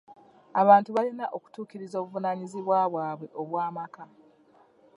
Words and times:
Abantu 0.61 0.89
balina 0.97 1.25
okutuukiriza 1.37 1.95
obuvunaanyizibwa 2.01 2.77
bwabwe 2.91 3.27
obw'amaka. 3.41 4.03